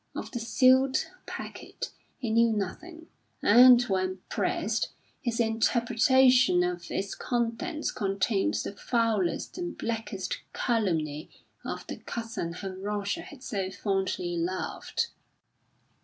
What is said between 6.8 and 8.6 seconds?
its contents contained